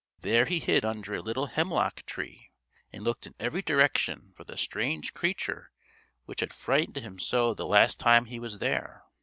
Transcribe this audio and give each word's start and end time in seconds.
There 0.21 0.45
he 0.45 0.57
hid 0.57 0.83
under 0.83 1.13
a 1.13 1.21
little 1.21 1.45
hemlock 1.45 2.07
tree 2.07 2.49
and 2.91 3.03
looked 3.03 3.27
in 3.27 3.35
every 3.39 3.61
direction 3.61 4.33
for 4.35 4.43
the 4.43 4.57
strange 4.57 5.13
creature 5.13 5.69
which 6.25 6.39
had 6.39 6.55
frightened 6.55 6.97
him 6.97 7.19
so 7.19 7.53
the 7.53 7.67
last 7.67 7.99
time 7.99 8.25
he 8.25 8.39
was 8.39 8.57
there. 8.57 9.03